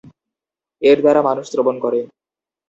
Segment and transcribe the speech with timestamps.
[0.81, 1.99] এর দ্বারা মানুষ শ্রবণ করে।